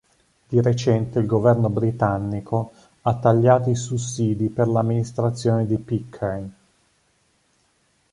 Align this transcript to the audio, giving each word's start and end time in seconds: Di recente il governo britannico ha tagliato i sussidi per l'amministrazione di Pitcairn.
Di 0.47 0.59
recente 0.61 1.19
il 1.19 1.27
governo 1.27 1.69
britannico 1.69 2.71
ha 3.03 3.19
tagliato 3.19 3.69
i 3.69 3.75
sussidi 3.75 4.49
per 4.49 4.67
l'amministrazione 4.67 5.67
di 5.67 5.77
Pitcairn. 5.77 6.53